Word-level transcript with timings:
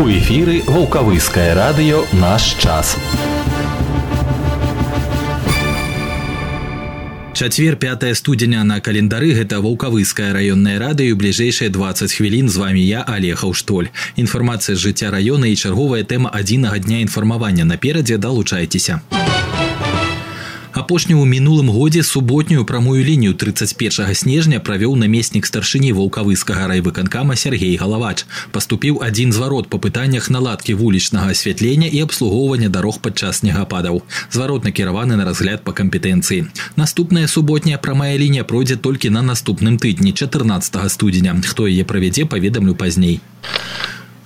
У 0.00 0.08
эфіры 0.08 0.62
вулкавыскае 0.64 1.52
радыё 1.52 1.98
наш 2.16 2.56
час. 2.56 2.96
Чацвер 7.36 7.76
5 7.76 8.16
студзеня 8.16 8.64
на 8.64 8.80
календары. 8.80 9.34
Гэта 9.36 9.60
вулкавыскае 9.60 10.32
раённае 10.32 10.80
радыё 10.80 11.20
бліжэйшыя 11.20 11.68
20 11.68 12.16
хвілін 12.16 12.48
з 12.48 12.56
вами 12.56 12.80
я 12.80 13.04
Олег 13.04 13.44
Аўштоль. 13.44 13.92
Інфармацыя 14.16 14.72
з 14.72 14.80
жыцця 14.88 15.12
раёна 15.12 15.52
і 15.52 15.56
чарговая 15.56 16.00
тэма 16.08 16.32
адзінага 16.32 16.80
дня 16.80 17.04
інфармавання 17.04 17.68
наперадзе 17.68 18.16
далучайцеся 18.16 19.04
апошнюю 20.80 21.20
ў 21.20 21.28
мінулым 21.28 21.68
годзе 21.68 22.02
суботнюю 22.02 22.64
прамую 22.64 23.04
лінію 23.04 23.36
31 23.36 24.14
снежня 24.16 24.58
правёў 24.64 24.96
намеснік 24.96 25.44
старшыні 25.44 25.92
ваўкавыскага 25.92 26.66
райвыканкама 26.72 27.36
Сергей 27.36 27.76
галавач. 27.76 28.24
Паступіў 28.50 29.04
адзін 29.04 29.36
зварот 29.36 29.68
па 29.68 29.76
пытаннях 29.76 30.32
наладкі 30.32 30.74
вулічнага 30.80 31.36
асвятлення 31.36 31.92
і 31.92 32.00
абслугоўвання 32.08 32.72
дарог 32.72 32.98
падчас 33.04 33.44
снегападаў. 33.44 34.02
Зварот 34.32 34.64
накіраваны 34.64 35.20
на 35.20 35.28
разгляд 35.28 35.62
па 35.68 35.76
кампетэнцыі. 35.76 36.48
Наступная 36.80 37.28
суботняя 37.28 37.76
прамая 37.76 38.16
лінія 38.16 38.48
пройдзе 38.48 38.80
толькі 38.80 39.12
на 39.12 39.20
наступным 39.20 39.76
тыдні 39.76 40.16
14 40.16 40.80
студзеня. 40.88 41.36
Хто 41.44 41.68
яе 41.68 41.84
правядзе 41.84 42.24
паведамлю 42.24 42.74
пазней 42.74 43.20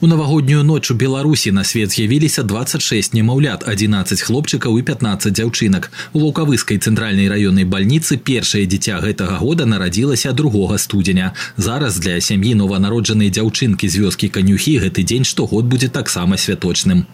у 0.01 0.07
навагоднюю 0.07 0.65
ноч 0.65 0.91
у 0.91 0.95
беларусі 0.95 1.53
на 1.53 1.65
свет 1.65 1.91
з'явіліся 1.91 2.43
26 2.43 3.15
немаўлят 3.15 3.65
11 3.69 4.23
хлопчыкаў 4.23 4.79
і 4.79 4.83
15 4.83 5.33
дзяўчынак. 5.33 5.91
У 6.13 6.21
вулкавыскай 6.21 6.79
цэнтральнай 6.79 7.29
раённай 7.29 7.65
бальніцы 7.65 8.17
першае 8.17 8.67
дзіця 8.67 9.01
гэтага 9.01 9.39
года 9.39 9.67
нарадзілася 9.67 10.33
другога 10.33 10.79
студзеня. 10.79 11.33
Зараз 11.57 11.99
для 11.99 12.21
сям'і 12.21 12.55
нованароджанай 12.55 13.31
дзяўчынкі 13.31 13.89
з 13.89 13.97
вёскі 14.05 14.29
канюхі 14.29 14.79
гэты 14.79 15.05
дзень 15.05 15.25
штогод 15.25 15.65
будзе 15.65 15.89
таксама 15.89 16.37
святочным 16.37 17.07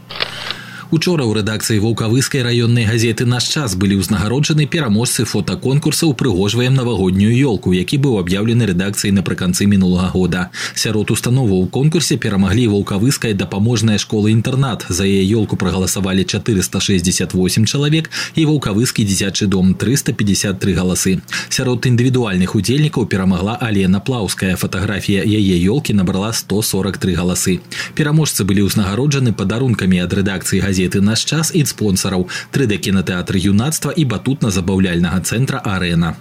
Учора 0.91 1.23
ў 1.23 1.39
рэдакцыі 1.39 1.79
вулкавыскай 1.79 2.43
раённай 2.43 2.83
газеты 2.83 3.23
наш 3.23 3.47
час 3.47 3.79
былі 3.79 4.03
ўзнагароджаны 4.03 4.67
пераможцы 4.67 5.23
фотаконкурса 5.23 6.11
упрыгожваем 6.11 6.75
навагоднюю 6.75 7.31
ёлку, 7.31 7.71
які 7.71 8.03
быў 8.03 8.19
аб'яўлены 8.19 8.67
рэдакцыяй 8.67 9.15
напрыканцы 9.15 9.71
мінулага 9.71 10.11
года. 10.11 10.51
Сярод 10.75 11.15
установаў 11.15 11.63
у 11.63 11.69
конкурсе 11.71 12.19
перамаглі 12.19 12.67
вулкавыская 12.75 13.39
дапаможная 13.39 14.03
школа 14.03 14.35
інтэрнат. 14.35 14.91
За 14.91 15.07
яе 15.07 15.23
ёлку 15.31 15.55
прагаласавалі 15.55 16.27
468 16.27 17.71
чалавек 17.71 18.11
і 18.35 18.51
вулкавыскі 18.51 19.07
дзіцячы 19.07 19.47
дом 19.47 19.79
353 19.79 20.75
галасы. 20.75 21.23
Сярод 21.55 21.87
індывідуальных 21.87 22.59
удзельнікаў 22.59 23.07
перамагла 23.07 23.55
Алена 23.63 24.03
Плаўская. 24.03 24.59
Фатаграфія 24.59 25.23
яе 25.23 25.55
ёлкі 25.71 25.95
набрала 25.95 26.35
143 26.35 27.15
галасы. 27.15 27.63
Пераможцы 27.95 28.43
былі 28.43 28.67
ўзнагароджаны 28.67 29.31
падарункамі 29.39 30.03
ад 30.03 30.19
рэдакцыі 30.19 30.59
газеты 30.59 30.80
газеты 30.80 31.02
наш 31.02 31.26
час 31.26 31.52
і 31.54 31.66
спонсораў 31.66 32.28
3D 32.52 32.78
кінотэатр 32.78 33.36
юнацтва 33.38 33.92
і 33.96 34.06
батутна-забаўляльнага 34.06 35.20
цэнтра 35.22 35.62
арэна. 35.64 36.16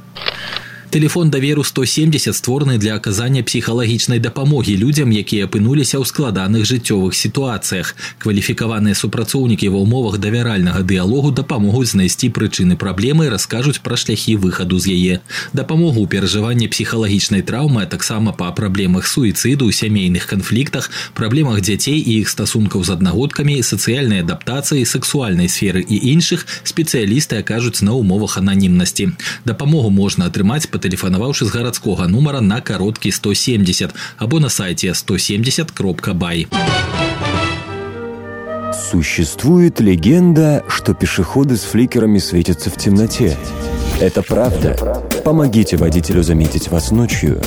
Телефон 0.94 1.28
даверу 1.28 1.64
170 1.64 2.36
створаны 2.36 2.78
для 2.78 2.94
аказання 2.94 3.42
псіхалагічнай 3.42 4.20
дапамогі 4.20 4.76
людзям, 4.76 5.10
якія 5.10 5.50
апынуліся 5.50 5.98
ў 5.98 6.06
складаных 6.06 6.62
жыццёвых 6.62 7.18
сітуацыях. 7.18 7.98
Кваліфікаваныя 8.22 8.94
супрацоўнікі 8.94 9.74
ва 9.74 9.82
ўмовах 9.82 10.22
давяральнага 10.22 10.86
дыялогу 10.86 11.34
дапамогуць 11.34 11.98
знайсці 11.98 12.30
прычыны 12.30 12.78
праблемы 12.78 13.26
і 13.26 13.34
раскажуць 13.34 13.82
пра 13.82 13.98
шляхі 13.98 14.38
выхаду 14.38 14.78
з 14.78 14.94
яе. 14.94 15.14
Дапамогу 15.50 15.98
ў 15.98 16.06
перажыванні 16.14 16.70
псіхалагічнай 16.70 17.42
траўмы, 17.42 17.82
а 17.82 17.90
таксама 17.90 18.30
па 18.30 18.54
праблемах 18.54 19.10
суіцыду, 19.10 19.66
сямейных 19.74 20.30
канфліктах, 20.30 20.94
праблемах 21.18 21.58
дзяцей 21.66 21.98
і 21.98 22.22
іх 22.22 22.30
стасункаў 22.30 22.86
з 22.86 22.94
аднагодкамі, 22.94 23.58
сацыяльнай 23.66 24.22
адаптацыі, 24.22 24.86
сексуальнай 24.86 25.50
сферы 25.50 25.82
і 25.82 25.98
іншых 26.14 26.46
спецыялісты 26.62 27.42
акажуць 27.42 27.82
на 27.82 27.98
ўмовах 27.98 28.38
ананімнасці. 28.38 29.10
Дапамогу 29.42 29.90
можна 29.90 30.30
атрымаць 30.30 30.70
патэлефанаваўшы 30.79 31.45
з 31.45 31.51
гарадскога 31.51 32.07
нумара 32.07 32.39
на 32.39 32.61
кароткі 32.61 33.11
170 33.11 33.91
або 34.17 34.39
на 34.39 34.49
сайте 34.49 34.93
170 34.95 35.71
кропка 35.71 36.13
бай. 36.13 36.47
Существует 38.91 39.81
легенда, 39.81 40.63
что 40.67 40.93
пешеходы 40.93 41.57
с 41.57 41.63
фликерами 41.63 42.19
светятся 42.19 42.69
в 42.69 42.77
темноте. 42.77 43.37
Это 43.99 44.23
правда. 44.23 45.03
Помогите 45.25 45.77
водителю 45.77 46.23
заметить 46.23 46.69
вас 46.69 46.91
ночью. 46.91 47.41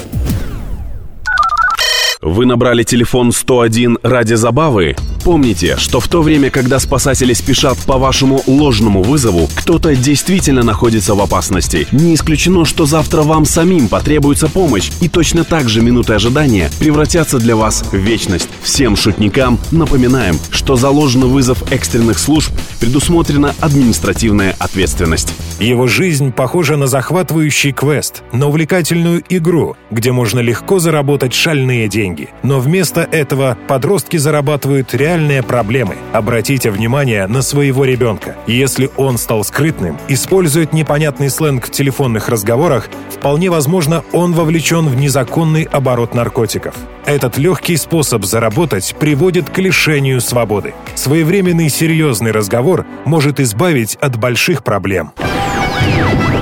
Вы 2.20 2.46
набрали 2.46 2.84
телефон 2.84 3.32
101 3.32 3.98
ради 4.02 4.34
забавы? 4.34 4.94
Помните, 5.24 5.76
что 5.76 6.00
в 6.00 6.08
то 6.08 6.20
время, 6.20 6.50
когда 6.50 6.80
спасатели 6.80 7.32
спешат 7.32 7.78
по 7.86 7.96
вашему 7.96 8.42
ложному 8.48 9.02
вызову, 9.02 9.48
кто-то 9.54 9.94
действительно 9.94 10.64
находится 10.64 11.14
в 11.14 11.20
опасности. 11.20 11.86
Не 11.92 12.16
исключено, 12.16 12.64
что 12.64 12.86
завтра 12.86 13.22
вам 13.22 13.44
самим 13.44 13.86
потребуется 13.86 14.48
помощь, 14.48 14.90
и 15.00 15.08
точно 15.08 15.44
так 15.44 15.68
же 15.68 15.80
минуты 15.80 16.14
ожидания 16.14 16.72
превратятся 16.80 17.38
для 17.38 17.54
вас 17.54 17.84
в 17.92 17.96
вечность. 17.96 18.48
Всем 18.64 18.96
шутникам 18.96 19.60
напоминаем, 19.70 20.38
что 20.50 20.74
за 20.74 20.90
ложный 20.90 21.28
вызов 21.28 21.70
экстренных 21.70 22.18
служб 22.18 22.50
предусмотрена 22.80 23.54
административная 23.60 24.56
ответственность. 24.58 25.32
Его 25.60 25.86
жизнь 25.86 26.32
похожа 26.32 26.76
на 26.76 26.88
захватывающий 26.88 27.70
квест, 27.70 28.24
на 28.32 28.48
увлекательную 28.48 29.22
игру, 29.28 29.76
где 29.92 30.10
можно 30.10 30.40
легко 30.40 30.80
заработать 30.80 31.32
шальные 31.32 31.88
деньги. 31.88 32.30
Но 32.42 32.58
вместо 32.58 33.02
этого 33.02 33.56
подростки 33.68 34.16
зарабатывают 34.16 34.92
реально 34.94 35.11
реальные 35.12 35.42
проблемы. 35.42 35.96
Обратите 36.14 36.70
внимание 36.70 37.26
на 37.26 37.42
своего 37.42 37.84
ребенка. 37.84 38.34
Если 38.46 38.90
он 38.96 39.18
стал 39.18 39.44
скрытным, 39.44 39.98
использует 40.08 40.72
непонятный 40.72 41.28
сленг 41.28 41.66
в 41.66 41.70
телефонных 41.70 42.30
разговорах, 42.30 42.88
вполне 43.10 43.50
возможно, 43.50 44.04
он 44.12 44.32
вовлечен 44.32 44.88
в 44.88 44.96
незаконный 44.96 45.64
оборот 45.64 46.14
наркотиков. 46.14 46.74
Этот 47.04 47.36
легкий 47.36 47.76
способ 47.76 48.24
заработать 48.24 48.96
приводит 48.98 49.50
к 49.50 49.58
лишению 49.58 50.22
свободы. 50.22 50.72
Своевременный 50.94 51.68
серьезный 51.68 52.30
разговор 52.30 52.86
может 53.04 53.38
избавить 53.38 53.96
от 53.96 54.16
больших 54.16 54.64
проблем. 54.64 55.12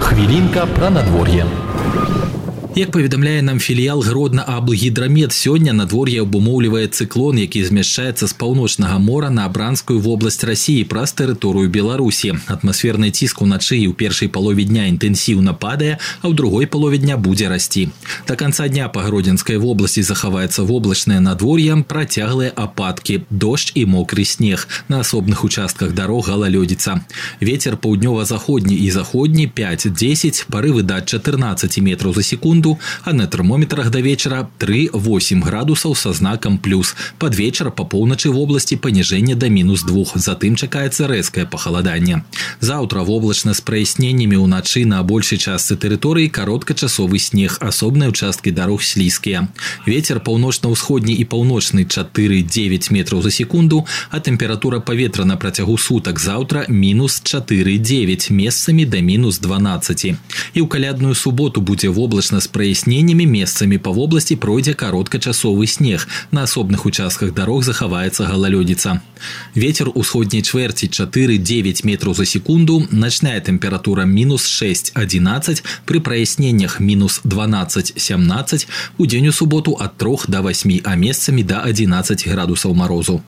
Хвилинка 0.01 0.67
про 0.67 0.91
надворье. 0.91 1.45
Як 2.76 2.92
паведамляе 2.92 3.42
нам 3.42 3.60
філіял 3.60 4.02
гродна 4.04 4.44
аблгідрамет 4.44 5.32
сёння 5.32 5.72
надвор'е 5.72 6.28
абумоўлівае 6.28 6.92
цыклон, 6.92 7.40
які 7.40 7.64
змяшчаецца 7.64 8.28
з 8.28 8.34
паўночнага 8.36 9.00
мора 9.00 9.30
на 9.32 9.46
абранскую 9.48 9.96
вобласць 10.04 10.44
рассіі 10.44 10.84
праз 10.84 11.16
тэрыторыю 11.16 11.72
Беларусі. 11.72 12.36
Атмасферны 12.52 13.16
ціск 13.16 13.40
уначы 13.48 13.80
і 13.80 13.88
ў 13.88 13.96
першай 13.96 14.28
палове 14.28 14.68
дня 14.68 14.92
інтэнсіўна 14.92 15.56
падае, 15.56 16.04
а 16.20 16.28
ў 16.28 16.36
другой 16.36 16.68
палове 16.68 17.00
дня 17.00 17.16
будзе 17.16 17.48
расці. 17.48 17.96
Да 18.28 18.36
канца 18.36 18.68
дня 18.68 18.92
па 18.92 19.08
гродзенскай 19.08 19.56
вобласці 19.56 20.04
захаваецца 20.04 20.68
воблачнае 20.68 21.24
надвор'е, 21.24 21.80
працяглыя 21.88 22.52
ападкі, 22.52 23.24
дождж 23.32 23.72
і 23.80 23.88
мокры 23.88 24.28
снег. 24.28 24.68
На 24.92 25.00
асобных 25.00 25.48
участках 25.48 25.96
дарог 25.96 26.28
галалёдзіца. 26.28 27.00
Вецер 27.40 27.80
паўднёва-заходні 27.80 28.76
і 28.84 28.92
заходні 28.92 29.48
5-10 29.48 30.52
парывы 30.52 30.84
да 30.84 31.00
14 31.00 31.80
метраў 31.80 32.12
за 32.12 32.24
секунду 32.28 32.59
секунду, 32.60 32.80
а 33.04 33.14
на 33.14 33.28
термометрах 33.28 33.90
до 33.90 34.00
вечера 34.00 34.50
3-8 34.60 35.42
градусаў 35.42 35.96
со 35.96 36.14
знаком 36.14 36.58
плюс. 36.58 36.96
Под 37.18 37.36
вечер 37.36 37.72
по 37.72 37.86
поўначы 37.86 38.30
в 38.30 38.38
области 38.38 38.76
понижение 38.76 39.36
до 39.36 39.50
минус 39.50 39.84
2. 39.84 40.06
Затым 40.16 40.56
чакаецца 40.56 41.08
рэзкае 41.08 41.46
пахаладанне. 41.46 42.24
Заўтра 42.60 43.04
воблачна 43.04 43.54
з 43.54 43.62
праясненнямі 43.62 44.36
ўначы 44.36 44.86
на 44.86 45.04
большай 45.04 45.40
частцы 45.40 45.80
тэрыторыі 45.80 46.28
кароткачасовы 46.28 47.20
снег, 47.20 47.58
асобныя 47.62 48.10
участкі 48.10 48.52
дарог 48.52 48.84
слізкія. 48.84 49.48
Ветер 49.86 50.20
паўночна-ўсходні 50.20 51.16
і 51.16 51.24
паўночны 51.24 51.88
4-9 51.88 52.92
метров 52.92 53.24
за 53.24 53.32
секунду, 53.32 53.86
а 54.12 54.20
температура 54.20 54.80
паветра 54.80 55.24
на 55.26 55.38
працягу 55.38 55.78
сутак 55.78 56.20
заўтра 56.20 56.66
минус 56.68 57.22
4-9 57.24 58.32
месцамі 58.32 58.86
до 58.86 59.00
минус 59.02 59.40
12. 59.40 60.06
І 60.06 60.60
ў 60.60 60.68
калядную 60.68 61.16
суботу 61.16 61.62
будзе 61.62 61.90
воблачна 61.90 62.42
з 62.42 62.48
праясненнямі 62.50 63.26
месцамі 63.26 63.78
па 63.78 63.92
вобласці 63.92 64.36
пройдзе 64.36 64.74
кароткачасовы 64.74 65.68
снег. 65.68 66.08
На 66.32 66.44
асобных 66.44 66.86
участках 66.86 67.34
дарог 67.34 67.64
захаваецца 67.64 68.26
галалёдзіца. 68.26 69.02
Вецер 69.54 69.92
усходняй 69.94 70.42
чвэрці 70.42 70.88
4-9 70.88 71.86
метраў 71.86 72.14
за 72.16 72.26
секунду, 72.26 72.88
начная 72.92 73.40
тэмпература 73.40 74.06
мінус 74.06 74.48
6-11, 74.48 75.64
пры 75.86 76.00
праясненнях 76.00 76.80
мінус 76.80 77.22
12-17, 77.24 78.68
у 78.98 79.06
дзень 79.06 79.28
у 79.28 79.32
суботу 79.32 79.78
ад 79.80 79.98
3 79.98 80.28
до 80.28 80.42
8, 80.42 80.82
а 80.84 80.96
месцамі 80.96 81.44
да 81.44 81.62
11 81.62 82.28
градусаў 82.28 82.74
морозу. 82.74 83.22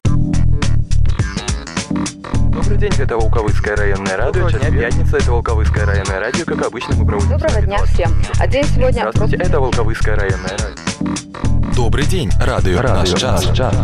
Добрый 2.53 2.77
день, 2.77 2.93
это 2.99 3.17
Волковыцкое 3.17 3.77
районное 3.77 4.15
радио. 4.15 4.47
Сейчас 4.51 4.71
пятница, 4.71 5.17
это 5.17 5.33
Волковыцкое 5.33 5.87
районное 5.87 6.21
радио. 6.21 6.45
Как 6.45 6.67
обычно, 6.67 6.95
мы 6.97 7.07
проводим... 7.07 7.31
Доброго 7.31 7.63
дня 7.63 7.83
всем. 7.87 8.15
А 8.39 8.47
день 8.47 8.65
сегодня... 8.65 9.11
Здравствуйте, 9.11 9.37
это 9.37 9.59
Волковыцкое 9.59 10.17
районное 10.17 10.51
радио. 10.51 11.75
Добрый 11.75 12.05
день, 12.05 12.31
радио, 12.39 12.83
радио 12.83 13.13
наш 13.13 13.21
час. 13.21 13.57
час. 13.57 13.75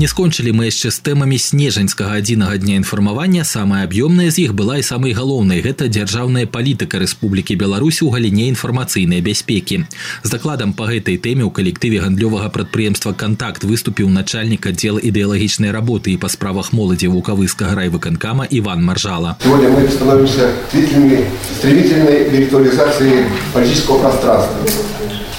Не 0.00 0.08
скончылі 0.08 0.56
мы 0.56 0.72
яшчэ 0.72 0.88
з 0.94 1.02
тэмамі 1.04 1.36
снежаньскага 1.36 2.24
адзінага 2.24 2.56
дня 2.56 2.80
інфармавання 2.80 3.44
самая 3.44 3.84
аб'ёмная 3.84 4.30
з 4.32 4.48
іх 4.48 4.56
была 4.56 4.80
і 4.80 4.86
самай 4.86 5.12
галоўнай 5.12 5.60
гэта 5.60 5.92
дзяржаўная 5.92 6.46
палітыка 6.48 6.96
Рэспублікі 7.02 7.58
Беларусь 7.60 8.00
у 8.00 8.08
галіне 8.08 8.48
інфармацыйнай 8.48 9.20
бяспекі 9.20 9.84
з 10.24 10.28
дакладам 10.32 10.72
па 10.72 10.88
гэтай 10.88 11.20
тэме 11.20 11.44
ў 11.44 11.52
калектыве 11.52 12.00
гандлёвага 12.00 12.48
прадпрыемства 12.48 13.12
кантакт 13.12 13.68
выступіў 13.68 14.08
начальнік 14.08 14.72
аддзела 14.72 15.04
ідэалагічнай 15.04 15.68
работы 15.68 16.16
і 16.16 16.20
па 16.22 16.32
справах 16.32 16.72
моладзі 16.72 17.12
вулкавыскага 17.12 17.76
райвыканкама 17.76 18.48
Иван 18.48 18.80
Маржала 18.80 19.36
Сегодня 19.44 19.68
мы 19.68 19.84
становимся 19.84 20.48
свидетелями 20.72 21.28
стремительной 21.58 22.24
виртуализации 22.30 23.28
политического 23.52 24.00
пространства. 24.00 24.56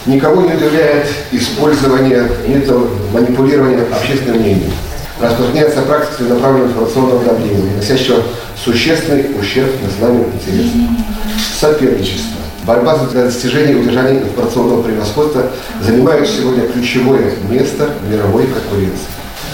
Никого 0.07 0.43
не 0.43 0.53
удивляет 0.53 1.09
использование 1.33 2.29
методов 2.47 2.89
манипулирования 3.13 3.83
общественным 3.93 4.41
мнением. 4.41 4.71
Распространяется 5.21 5.83
практика 5.83 6.23
направленного 6.25 6.69
информационного 6.69 7.25
давления, 7.25 7.73
наносящего 7.73 8.23
существенный 8.63 9.27
ущерб 9.41 9.71
национальным 9.83 10.31
интересам. 10.33 10.97
Соперничество. 11.59 12.37
Борьба 12.65 12.97
за 12.97 13.25
достижение 13.25 13.73
и 13.73 13.81
удержание 13.81 14.23
информационного 14.23 14.83
превосходства 14.83 15.51
занимают 15.83 16.29
сегодня 16.29 16.69
ключевое 16.69 17.33
место 17.51 17.91
в 18.01 18.13
мировой 18.13 18.47
конкуренции. 18.47 19.07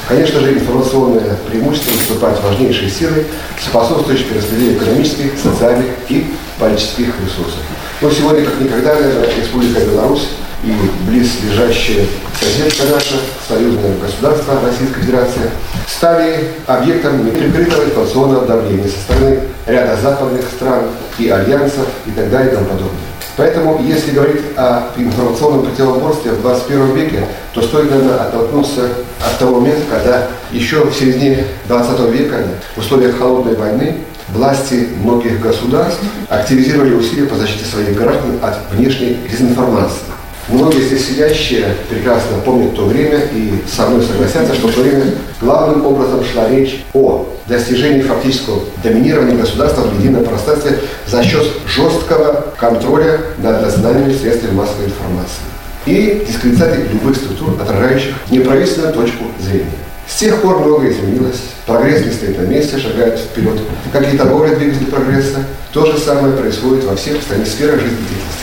Конечно 0.06 0.40
же, 0.40 0.52
информационное 0.52 1.36
преимущество 1.48 1.92
выступает 1.92 2.42
важнейшей 2.42 2.90
силой, 2.90 3.24
способствующей 3.58 4.24
перераспределению 4.24 4.76
экономических, 4.76 5.30
социальных 5.42 5.86
и 6.10 6.26
политических 6.58 7.06
ресурсов. 7.24 7.60
Но 8.02 8.10
сегодня, 8.10 8.44
как 8.44 8.60
никогда, 8.60 8.94
наверное, 8.94 9.28
Республика 9.40 9.80
Беларусь 9.80 10.28
и 10.62 10.72
близлежащая 11.06 12.06
соседка 12.40 12.92
наша, 12.92 13.16
союзное 13.48 13.96
государство 13.98 14.60
Российской 14.64 15.00
Федерации, 15.00 15.50
стали 15.88 16.50
объектом 16.66 17.24
неприкрытого 17.24 17.84
информационного 17.84 18.46
давления 18.46 18.88
со 18.88 18.98
стороны 18.98 19.40
ряда 19.66 19.96
западных 20.00 20.44
стран 20.46 20.84
и 21.18 21.28
альянсов 21.28 21.86
и 22.06 22.10
так 22.12 22.30
далее 22.30 22.52
и 22.52 22.54
тому 22.54 22.66
подобное. 22.66 23.00
Поэтому, 23.36 23.82
если 23.82 24.10
говорить 24.10 24.42
о 24.56 24.90
информационном 24.96 25.64
противоборстве 25.64 26.32
в 26.32 26.42
21 26.42 26.94
веке, 26.94 27.24
то 27.54 27.62
стоит, 27.62 27.90
наверное, 27.90 28.20
оттолкнуться 28.20 28.88
от 29.24 29.38
того 29.38 29.60
момента, 29.60 29.82
когда 29.90 30.28
еще 30.52 30.84
в 30.84 30.94
середине 30.94 31.46
20 31.66 32.00
века 32.12 32.44
в 32.76 32.78
условиях 32.78 33.18
холодной 33.18 33.56
войны 33.56 33.96
власти 34.28 34.88
многих 35.02 35.40
государств 35.40 36.00
активизировали 36.28 36.94
усилия 36.94 37.26
по 37.26 37.36
защите 37.36 37.64
своих 37.64 37.96
граждан 37.96 38.38
от 38.42 38.58
внешней 38.70 39.16
дезинформации. 39.30 40.12
Многие 40.48 40.80
здесь 40.80 41.06
сидящие 41.06 41.74
прекрасно 41.88 42.38
помнят 42.44 42.74
то 42.74 42.86
время 42.86 43.20
и 43.32 43.52
со 43.70 43.86
мной 43.86 44.04
согласятся, 44.04 44.54
что 44.54 44.68
в 44.68 44.74
то 44.74 44.80
время 44.80 45.04
главным 45.40 45.86
образом 45.86 46.24
шла 46.24 46.48
речь 46.48 46.84
о 46.92 47.28
достижении 47.46 48.02
фактического 48.02 48.60
доминирования 48.82 49.36
государства 49.36 49.82
в 49.82 49.98
едином 50.00 50.24
пространстве 50.24 50.80
за 51.06 51.22
счет 51.22 51.46
жесткого 51.66 52.46
контроля 52.58 53.20
над 53.38 53.62
национальными 53.62 54.14
средствами 54.14 54.54
массовой 54.54 54.86
информации 54.86 55.42
и 55.86 56.24
дискредитации 56.28 56.88
любых 56.92 57.16
структур, 57.16 57.60
отражающих 57.60 58.14
неправительственную 58.30 58.94
точку 58.94 59.24
зрения. 59.40 59.66
С 60.08 60.16
тех 60.16 60.42
пор 60.42 60.58
многое 60.60 60.92
изменилось, 60.92 61.40
прогресс 61.66 62.04
не 62.04 62.12
стоит 62.12 62.38
на 62.38 62.42
месте, 62.42 62.78
шагает 62.78 63.18
вперед. 63.18 63.60
Как 63.92 64.12
и 64.12 64.16
торговля 64.16 64.56
двигатель 64.56 64.86
прогресса, 64.86 65.38
то 65.72 65.86
же 65.86 65.98
самое 65.98 66.36
происходит 66.36 66.84
во 66.84 66.96
всех 66.96 67.22
стране 67.22 67.46
сферах 67.46 67.80
жизнедеятельности. 67.80 68.42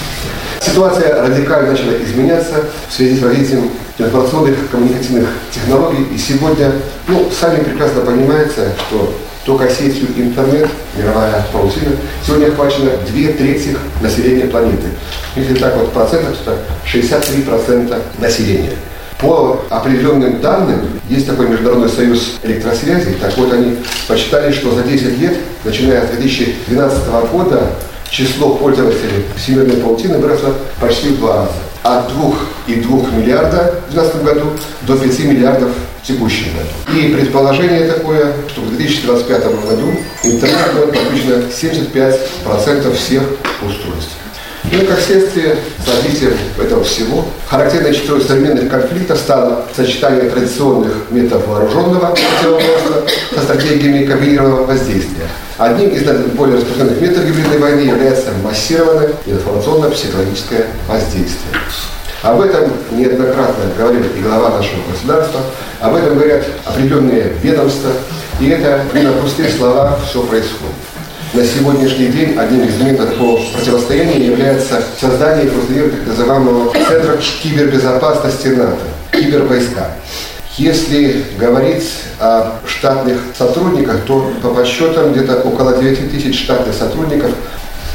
Ситуация 0.61 1.21
радикально 1.25 1.71
начала 1.71 1.91
изменяться 2.03 2.65
в 2.87 2.93
связи 2.93 3.19
с 3.19 3.23
развитием 3.23 3.69
информационных 3.97 4.69
коммуникативных 4.69 5.29
технологий. 5.51 6.03
И 6.13 6.17
сегодня, 6.17 6.71
ну, 7.07 7.29
сами 7.31 7.63
прекрасно 7.63 8.01
понимаете, 8.01 8.73
что 8.87 9.13
только 9.45 9.69
сетью 9.69 10.07
интернет, 10.15 10.69
мировая 10.97 11.45
паутина, 11.51 11.95
сегодня 12.25 12.47
охвачено 12.47 12.91
две 13.09 13.29
трети 13.33 13.75
населения 14.01 14.45
планеты. 14.45 14.87
Если 15.35 15.55
так 15.55 15.75
вот 15.77 15.87
в 15.87 15.91
процентах, 15.91 16.35
то 16.45 16.57
63% 16.85 17.97
населения. 18.19 18.73
По 19.19 19.65
определенным 19.69 20.39
данным, 20.39 20.81
есть 21.09 21.27
такой 21.27 21.49
Международный 21.49 21.89
союз 21.89 22.39
электросвязи, 22.43 23.15
так 23.19 23.35
вот 23.37 23.51
они 23.51 23.77
посчитали, 24.07 24.51
что 24.51 24.73
за 24.73 24.83
10 24.83 25.19
лет, 25.19 25.37
начиная 25.65 26.05
с 26.05 26.09
2012 26.11 27.07
года, 27.31 27.69
число 28.09 28.55
пользователей 28.55 29.25
всемирной 29.37 29.77
паутины 29.77 30.17
выросло 30.17 30.53
почти 30.79 31.09
в 31.09 31.19
два 31.19 31.37
раза. 31.37 31.51
От 31.83 32.11
2,2 32.11 33.15
миллиарда 33.15 33.81
в 33.89 33.93
2012 33.93 34.23
году 34.23 34.51
до 34.81 34.97
5 34.97 35.19
миллиардов 35.19 35.71
в 36.01 36.07
текущем 36.07 36.47
году. 36.53 36.99
И 36.99 37.13
предположение 37.13 37.87
такое, 37.87 38.33
что 38.49 38.61
в 38.61 38.75
2025 38.75 39.43
году 39.65 39.91
интернет 40.23 40.73
будет 40.73 40.91
подключено 40.91 41.43
75% 41.49 42.95
всех 42.95 43.23
устройств. 43.65 44.11
Ну 44.65 44.77
и 44.77 44.85
как 44.85 44.99
следствие 44.99 45.55
развития 45.87 46.33
этого 46.61 46.83
всего, 46.83 47.25
характерной 47.47 47.93
чертой 47.93 48.21
современных 48.21 48.69
конфликтов 48.69 49.17
стало 49.17 49.65
сочетание 49.75 50.29
традиционных 50.29 50.93
методов 51.09 51.47
вооруженного 51.47 52.15
противоборства 52.15 53.03
со 53.33 53.41
стратегиями 53.41 54.05
комбинированного 54.05 54.65
воздействия. 54.65 55.27
Одним 55.57 55.89
из 55.89 56.03
более 56.33 56.57
распространенных 56.57 57.01
методов 57.01 57.25
гибридной 57.27 57.57
войны 57.57 57.79
является 57.81 58.31
массированное 58.43 59.13
информационно-психологическое 59.25 60.67
воздействие. 60.87 61.55
Об 62.21 62.41
этом 62.41 62.69
неоднократно 62.91 63.63
говорил 63.77 64.01
и 64.15 64.21
глава 64.21 64.57
нашего 64.57 64.81
государства, 64.91 65.39
об 65.79 65.95
этом 65.95 66.15
говорят 66.15 66.45
определенные 66.65 67.33
ведомства, 67.41 67.91
и 68.41 68.49
это 68.49 68.83
не 68.93 69.03
на 69.03 69.13
пустые 69.13 69.49
слова 69.49 69.97
все 70.07 70.21
происходит. 70.23 70.75
На 71.31 71.45
сегодняшний 71.45 72.07
день 72.07 72.35
одним 72.39 72.63
из 72.67 72.81
методов 72.81 73.13
такого 73.13 73.39
противостояния 73.53 74.25
является 74.25 74.81
создание 74.99 75.45
и 75.45 75.49
так 75.91 76.07
называемого 76.07 76.73
Центра 76.73 77.19
кибербезопасности 77.43 78.47
НАТО, 78.47 78.79
кибервойска. 79.11 79.91
Если 80.57 81.23
говорить 81.37 81.87
о 82.19 82.53
штатных 82.65 83.19
сотрудниках, 83.37 84.01
то 84.07 84.33
по 84.41 84.49
подсчетам 84.49 85.13
где-то 85.13 85.41
около 85.41 85.77
9 85.77 86.11
тысяч 86.11 86.45
штатных 86.45 86.73
сотрудников 86.73 87.29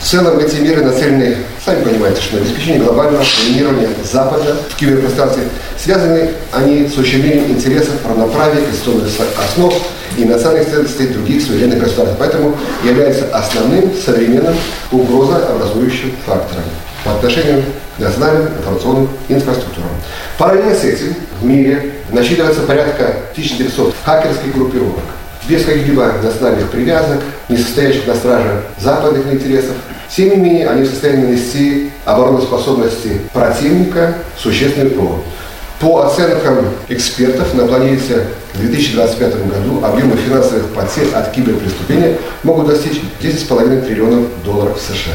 в 0.05 0.07
целом 0.07 0.39
эти 0.39 0.57
меры 0.57 0.85
нацелены, 0.85 1.39
сами 1.65 1.83
понимаете, 1.83 2.21
что 2.21 2.37
на 2.37 2.43
обеспечение 2.43 2.83
глобального 2.83 3.25
доминирования 3.25 3.89
Запада 4.05 4.55
в 4.69 4.77
киберпространстве 4.77 5.45
связаны 5.83 6.33
они 6.53 6.87
с 6.87 6.99
ущемлением 6.99 7.53
интересов 7.53 7.95
равноправия, 8.07 8.63
конституционных 8.63 9.09
основ 9.39 9.75
и 10.19 10.27
национальных 10.27 10.69
ценностей 10.69 11.07
других 11.07 11.43
суверенных 11.43 11.79
государств. 11.79 12.17
Поэтому 12.19 12.55
является 12.85 13.25
основным 13.35 13.95
современным 13.97 14.55
угрозообразующим 14.93 16.13
фактором 16.27 16.65
по 17.03 17.15
отношению 17.15 17.65
к 17.97 18.01
национальным 18.01 18.49
информационным 18.59 19.09
инфраструктурам. 19.31 19.89
Параллельно 20.37 20.75
с 20.75 20.85
этим 20.85 21.15
в 21.41 21.45
мире 21.47 21.93
насчитывается 22.11 22.61
порядка 22.61 23.05
1900 23.33 23.95
хакерских 24.05 24.55
группировок, 24.55 25.01
без 25.49 25.65
каких-либо 25.65 26.13
национальных 26.23 26.71
привязок, 26.71 27.21
не 27.49 27.57
состоящих 27.57 28.07
на 28.07 28.15
страже 28.15 28.65
западных 28.79 29.33
интересов. 29.33 29.73
Менее, 30.17 30.69
они 30.69 30.85
в 30.85 30.91
состоянии 30.91 31.25
нанести 31.25 31.91
обороноспособности 32.05 33.21
противника 33.33 34.15
существенный 34.39 34.97
урон. 34.97 35.23
По 35.81 36.03
оценкам 36.07 36.69
экспертов, 36.89 37.53
на 37.55 37.67
планете 37.67 38.27
в 38.55 38.61
2025 38.61 39.49
году 39.49 39.85
объемы 39.85 40.17
финансовых 40.17 40.73
потерь 40.73 41.13
от 41.13 41.33
киберпреступления 41.33 42.17
могут 42.45 42.69
достичь 42.69 43.01
10,5 43.21 43.87
триллионов 43.87 44.27
долларов 44.45 44.81
США. 44.81 45.15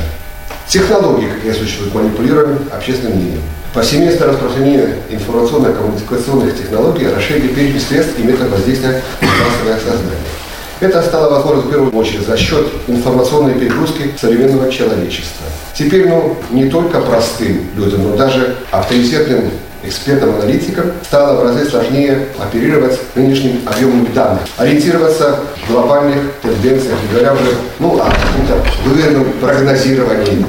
Технологии, 0.68 1.28
как 1.28 1.44
я 1.46 1.54
существуют, 1.54 1.96
манипулированы 1.96 2.58
общественным 2.72 3.18
мнением. 3.18 3.42
Повсеместное 3.74 4.28
распространение 4.28 4.98
информационно-коммуникационных 5.10 6.58
технологий 6.58 7.08
расширили 7.08 7.48
перечень 7.48 7.80
средств 7.80 8.20
и 8.20 8.24
методов 8.24 8.52
воздействия 8.52 9.02
на 9.22 9.28
массовое 9.28 9.78
сознание. 9.78 10.39
Это 10.80 11.02
стало 11.02 11.30
возможно 11.30 11.64
в 11.64 11.70
первую 11.70 11.94
очередь 11.94 12.26
за 12.26 12.38
счет 12.38 12.66
информационной 12.88 13.54
перегрузки 13.54 14.12
современного 14.20 14.72
человечества. 14.72 15.46
Теперь, 15.74 16.08
ну, 16.08 16.38
не 16.52 16.70
только 16.70 17.02
простым 17.02 17.68
людям, 17.76 18.04
но 18.04 18.16
даже 18.16 18.56
авторитетным 18.72 19.52
экспертам-аналитикам 19.84 20.92
стало 21.04 21.40
в 21.40 21.44
разы 21.44 21.70
сложнее 21.70 22.28
оперировать 22.40 22.98
нынешним 23.16 23.60
объемом 23.66 24.08
данных, 24.14 24.42
ориентироваться 24.58 25.40
в 25.68 25.72
глобальных 25.72 26.34
тенденциях, 26.42 26.98
не 27.04 27.14
говоря 27.14 27.34
уже 27.34 27.56
ну, 27.80 28.00
о 28.00 28.06
каком-то 28.06 28.66
выверенном 28.86 29.26
прогнозировании. 29.42 30.46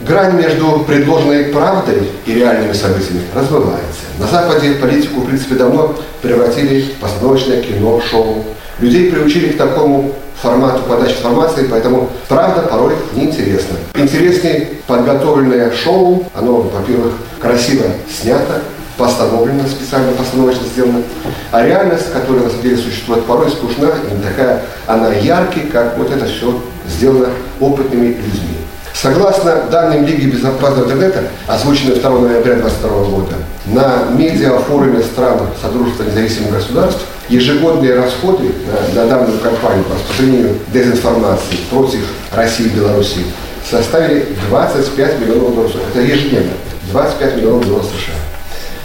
Грань 0.00 0.36
между 0.36 0.80
предложенной 0.86 1.44
правдой 1.44 2.10
и 2.26 2.34
реальными 2.34 2.72
событиями 2.72 3.22
размывается. 3.34 4.00
На 4.18 4.26
Западе 4.26 4.72
политику, 4.72 5.20
в 5.20 5.26
принципе, 5.26 5.54
давно 5.54 5.94
превратили 6.20 6.82
в 6.82 7.00
постановочное 7.00 7.62
кино, 7.62 8.00
шоу. 8.00 8.44
Людей 8.80 9.10
приучили 9.10 9.52
к 9.52 9.56
такому 9.56 10.12
формату 10.42 10.82
подачи 10.88 11.12
информации, 11.12 11.66
поэтому 11.70 12.10
правда 12.28 12.62
порой 12.62 12.94
неинтересна. 13.14 13.76
Интереснее 13.94 14.68
подготовленное 14.86 15.72
шоу, 15.72 16.26
оно, 16.34 16.60
во-первых, 16.60 17.12
красиво 17.40 17.84
снято, 18.10 18.60
по 18.96 19.04
постановлено, 19.06 19.62
специально 19.68 20.12
постановочно 20.12 20.66
сделано. 20.66 21.02
А 21.50 21.64
реальность, 21.64 22.12
которая 22.12 22.44
на 22.44 22.50
самом 22.50 22.62
деле 22.62 22.76
существует 22.76 23.24
порой, 23.24 23.50
скучна, 23.50 23.90
и 24.10 24.14
не 24.14 24.22
такая, 24.22 24.62
она 24.86 25.12
яркий, 25.12 25.62
как 25.62 25.98
вот 25.98 26.12
это 26.12 26.26
все 26.26 26.60
сделано 26.88 27.28
опытными 27.60 28.06
людьми. 28.06 28.58
Согласно 28.94 29.64
данным 29.70 30.04
Лиги 30.06 30.26
безопасного 30.26 30.84
интернета, 30.84 31.24
озвученным 31.48 31.98
2 31.98 32.10
ноября 32.10 32.54
2022 32.54 32.90
года, 33.04 33.34
на 33.66 34.16
медиафоруме 34.16 35.02
стран 35.02 35.40
Содружества 35.60 36.04
независимых 36.04 36.52
государств 36.52 37.02
ежегодные 37.28 37.94
расходы 37.94 38.50
на, 38.66 39.02
на 39.02 39.08
данную 39.08 39.38
кампанию 39.38 39.84
по 39.84 39.94
распространению 39.94 40.58
дезинформации 40.72 41.56
против 41.70 42.00
России 42.32 42.66
и 42.66 42.70
Беларуси 42.70 43.20
составили 43.68 44.26
25 44.50 45.20
миллионов 45.20 45.54
долларов. 45.54 45.76
Это 45.92 46.00
ежедневно. 46.00 46.52
25 46.92 47.36
миллионов 47.36 47.66
долларов 47.66 47.86
США. 47.86 48.14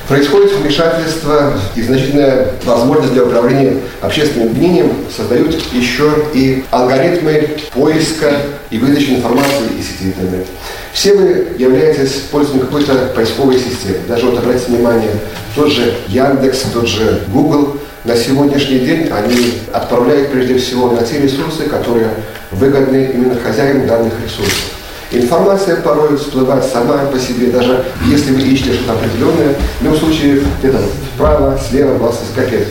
Происходит 0.08 0.54
вмешательство 0.54 1.54
и 1.76 1.84
значительная 1.84 2.48
возможность 2.66 3.14
для 3.14 3.24
управления 3.24 3.78
общественным 4.02 4.54
мнением 4.54 4.92
создают 5.16 5.56
еще 5.72 6.12
и 6.34 6.64
алгоритмы 6.72 7.48
поиска 7.72 8.38
и 8.72 8.80
выдачи 8.80 9.12
информации 9.12 9.68
из 9.78 9.86
сети 9.86 10.06
интернет. 10.06 10.48
Все 10.94 11.14
вы 11.14 11.50
являетесь 11.60 12.24
пользователем 12.32 12.66
какой-то 12.66 13.12
поисковой 13.16 13.60
системы. 13.60 14.00
Даже 14.08 14.26
вот 14.26 14.40
обратите 14.40 14.72
внимание, 14.72 15.12
тот 15.56 15.72
же 15.72 15.94
Яндекс, 16.08 16.64
тот 16.74 16.88
же 16.88 17.22
Google, 17.28 17.79
на 18.06 18.16
сегодняшний 18.16 18.80
день 18.80 19.10
они 19.12 19.60
отправляют 19.74 20.32
прежде 20.32 20.58
всего 20.58 20.92
на 20.92 21.04
те 21.04 21.20
ресурсы, 21.20 21.64
которые 21.64 22.10
выгодны 22.52 23.12
именно 23.14 23.36
хозяину 23.36 23.88
данных 23.88 24.14
ресурсов. 24.24 24.74
Информация 25.12 25.78
порой 25.78 26.18
всплывает 26.18 26.64
сама 26.64 26.98
по 27.12 27.20
себе, 27.20 27.48
даже 27.48 27.84
если 28.06 28.32
вы 28.32 28.42
ищете 28.42 28.74
что-то 28.74 28.94
определенное. 28.94 29.56
В 29.80 29.84
любом 29.84 30.00
случае, 30.00 30.42
где-то 30.60 30.80
вправо, 31.14 31.60
слева 31.68 31.98
вас 31.98 32.20
выскакивает. 32.22 32.68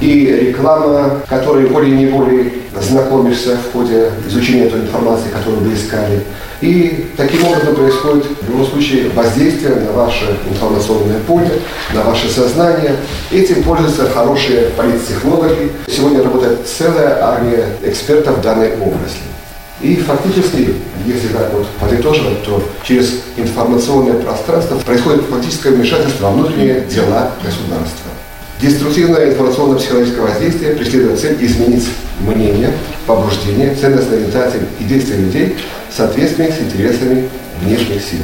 И 0.00 0.26
реклама, 0.48 1.20
которой 1.28 1.66
более-неволей 1.66 2.62
знакомишься 2.80 3.56
в 3.56 3.72
ходе 3.72 4.10
изучения 4.26 4.68
той 4.68 4.80
информации, 4.80 5.28
которую 5.28 5.60
вы 5.60 5.74
искали. 5.74 6.22
И 6.64 7.08
таким 7.18 7.46
образом 7.46 7.74
происходит 7.74 8.24
в 8.40 8.48
любом 8.48 8.66
случае 8.66 9.10
воздействие 9.10 9.74
на 9.74 9.92
ваше 9.92 10.38
информационное 10.48 11.20
поле, 11.26 11.60
на 11.92 12.02
ваше 12.04 12.30
сознание. 12.30 12.96
Этим 13.30 13.62
пользуются 13.62 14.08
хорошие 14.08 14.70
политтехнологи. 14.70 15.70
Сегодня 15.86 16.22
работает 16.22 16.66
целая 16.66 17.22
армия 17.22 17.66
экспертов 17.82 18.38
в 18.38 18.40
данной 18.40 18.78
области. 18.78 19.20
И 19.82 19.96
фактически, 19.96 20.74
если 21.04 21.28
так 21.34 21.52
вот 21.52 21.66
подытоживать, 21.78 22.42
то 22.44 22.66
через 22.82 23.12
информационное 23.36 24.14
пространство 24.14 24.76
происходит 24.78 25.24
фактическое 25.28 25.74
вмешательство 25.74 26.28
во 26.28 26.30
внутренние 26.30 26.80
дела 26.80 27.32
государства. 27.44 28.13
Деструктивное 28.60 29.30
информационно-психологическое 29.30 30.22
воздействие 30.22 30.74
преследует 30.74 31.20
цель 31.20 31.36
изменить 31.40 31.88
мнение, 32.20 32.72
побуждение, 33.06 33.74
ценностные 33.74 34.20
ориентации 34.20 34.60
и 34.80 34.84
действия 34.84 35.16
людей 35.16 35.56
в 35.90 35.94
с 36.50 36.60
интересами 36.60 37.28
внешних 37.62 38.02
сил 38.02 38.20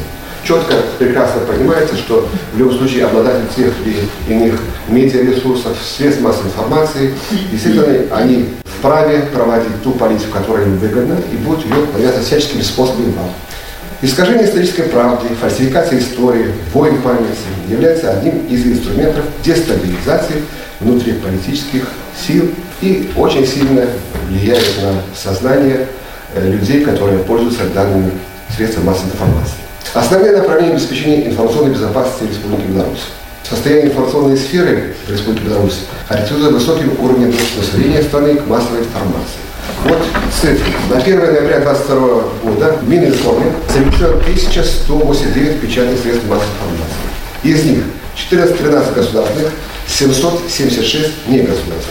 четко, 0.51 0.75
прекрасно 0.99 1.43
понимается, 1.43 1.97
что 1.97 2.29
в 2.53 2.59
любом 2.59 2.77
случае 2.77 3.07
обладатель 3.07 3.47
тех 3.55 3.73
или 3.85 4.09
иных 4.29 4.61
медиаресурсов, 4.89 5.77
средств 5.97 6.23
массовой 6.23 6.49
информации, 6.49 7.15
действительно, 7.51 8.17
они 8.17 8.49
вправе 8.65 9.29
проводить 9.33 9.83
ту 9.83 9.93
политику, 9.93 10.33
которая 10.33 10.67
им 10.67 10.79
выгодна, 10.79 11.17
и 11.33 11.37
будут 11.37 11.65
ее 11.65 11.87
навязывать 11.93 12.27
всяческими 12.27 12.63
способами 12.63 13.13
вам. 13.13 13.31
Искажение 14.03 14.47
исторической 14.47 14.85
правды, 14.85 15.29
фальсификация 15.39 15.99
истории, 15.99 16.47
войн 16.73 17.03
памяти 17.03 17.37
является 17.69 18.11
одним 18.11 18.47
из 18.47 18.65
инструментов 18.65 19.27
дестабилизации 19.45 20.43
внутриполитических 20.81 21.87
сил 22.19 22.51
и 22.81 23.11
очень 23.15 23.47
сильно 23.47 23.87
влияет 24.27 24.67
на 24.83 25.03
сознание 25.15 25.87
э, 26.35 26.49
людей, 26.49 26.83
которые 26.83 27.19
пользуются 27.19 27.65
данными 27.75 28.11
средствами 28.57 28.87
массовой 28.87 29.11
информации. 29.11 29.57
Основные 29.93 30.33
направления 30.33 30.73
обеспечения 30.73 31.27
информационной 31.27 31.75
безопасности 31.75 32.33
Республики 32.33 32.69
Беларусь. 32.69 33.05
Состояние 33.47 33.89
информационной 33.89 34.39
сферы 34.39 34.95
в 35.07 35.13
Республике 35.13 35.45
Беларусь 35.45 35.81
характеризуется 36.09 36.55
высоким 36.55 36.93
уровнем 37.01 37.35
населения 37.59 38.03
страны 38.03 38.37
к 38.37 38.47
массовой 38.47 38.79
информации. 38.79 39.50
Вот 39.85 39.99
цифры. 40.41 40.73
На 40.91 40.97
1 40.99 41.19
ноября 41.19 41.61
2022 41.61 41.99
года 42.43 42.79
Мининформе 42.83 43.53
зарегистрировано 43.73 44.23
1189 44.23 45.61
печатных 45.61 46.01
средств 46.01 46.27
массовой 46.29 46.51
информации. 46.51 46.95
Из 47.43 47.65
них 47.65 47.85
413 48.17 48.95
государственных, 48.95 49.53
776 49.87 51.29
негосударственных. 51.29 51.85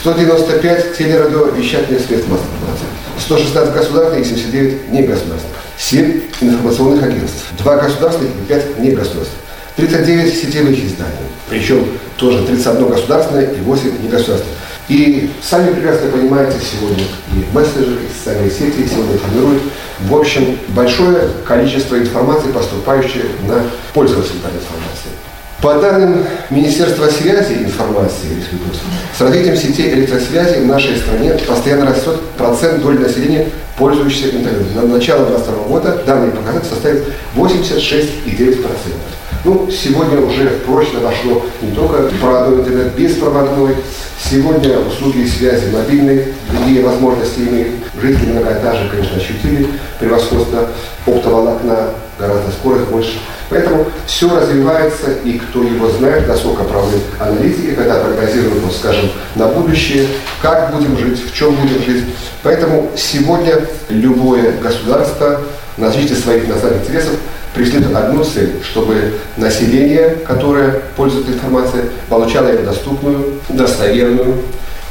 195 0.00 0.96
телерадиовещательных 0.98 2.06
средств 2.06 2.28
массовой 2.28 2.50
информации. 2.54 2.86
116 3.18 3.74
государственных 3.74 4.26
и 4.26 4.28
79 4.28 4.90
негосударственных. 4.90 5.56
7 5.78 6.20
информационных 6.40 7.02
агентств, 7.02 7.44
2 7.58 7.76
государственных 7.76 8.30
и 8.30 8.44
5 8.48 8.78
негосударственных. 8.78 9.42
39 9.76 10.34
сетевых 10.34 10.72
изданий, 10.72 11.28
причем 11.50 11.86
тоже 12.16 12.46
31 12.46 12.88
государственное 12.88 13.44
и 13.44 13.60
8 13.60 14.02
негосударственных. 14.02 14.55
И 14.88 15.30
сами 15.42 15.72
прекрасно 15.74 16.10
понимаете, 16.10 16.58
сегодня 16.60 17.04
и 17.32 17.56
мессенджеры, 17.56 18.04
и 18.04 18.18
социальные 18.18 18.50
сети 18.50 18.88
сегодня 18.88 19.18
формируют, 19.18 19.62
в 20.02 20.14
общем, 20.14 20.58
большое 20.68 21.28
количество 21.44 21.98
информации, 21.98 22.52
поступающей 22.52 23.22
на 23.48 23.64
пользователей 23.92 24.38
этой 24.38 24.60
информации. 24.60 25.10
По 25.60 25.74
данным 25.80 26.24
Министерства 26.50 27.06
связи 27.06 27.54
и 27.54 27.64
информации 27.64 28.28
с 29.16 29.20
развитием 29.20 29.56
сетей 29.56 29.94
электросвязи 29.94 30.60
в 30.60 30.66
нашей 30.66 30.96
стране 30.98 31.32
постоянно 31.32 31.86
растет 31.86 32.20
процент 32.36 32.82
доли 32.82 32.98
населения, 32.98 33.48
пользующихся 33.76 34.36
интернетом. 34.36 34.74
На 34.74 34.82
начало 34.82 35.26
2022 35.26 35.64
года 35.64 36.02
данный 36.06 36.30
показатель 36.30 36.68
составит 36.68 37.04
86,9%. 37.34 39.15
Ну, 39.46 39.70
сегодня 39.70 40.20
уже 40.20 40.58
прочно 40.66 40.98
вошло 40.98 41.46
не 41.62 41.70
только 41.70 42.10
проводной 42.20 42.62
интернет, 42.62 42.94
беспроводной. 42.96 43.76
Сегодня 44.18 44.76
услуги 44.80 45.24
связи 45.24 45.70
мобильной, 45.72 46.34
другие 46.50 46.84
возможности 46.84 47.38
имеют. 47.38 47.76
Жители 48.02 48.32
многоэтажек, 48.32 48.90
конечно, 48.90 49.16
ощутили 49.16 49.68
превосходство 50.00 50.66
оптоволокна, 51.06 51.90
гораздо 52.18 52.50
скорость 52.50 52.88
больше. 52.88 53.20
Поэтому 53.48 53.86
все 54.08 54.36
развивается, 54.36 55.12
и 55.22 55.38
кто 55.38 55.62
его 55.62 55.90
знает, 55.90 56.26
насколько 56.26 56.64
правы 56.64 56.94
аналитики, 57.20 57.76
когда 57.76 58.00
прогнозируют, 58.00 58.64
ну, 58.64 58.72
скажем, 58.72 59.12
на 59.36 59.46
будущее, 59.46 60.08
как 60.42 60.74
будем 60.74 60.98
жить, 60.98 61.24
в 61.24 61.32
чем 61.32 61.54
будем 61.54 61.84
жить. 61.84 62.04
Поэтому 62.42 62.90
сегодня 62.96 63.64
любое 63.90 64.58
государство 64.60 65.40
на 65.76 65.90
защите 65.90 66.16
своих 66.16 66.48
национальных 66.48 66.82
интересов 66.82 67.14
преследует 67.56 67.96
одну 67.96 68.22
цель, 68.22 68.52
чтобы 68.62 69.14
население, 69.38 70.18
которое 70.26 70.82
пользуется 70.94 71.32
информацией, 71.32 71.84
получало 72.08 72.48
ее 72.48 72.58
доступную, 72.58 73.40
достоверную. 73.48 74.42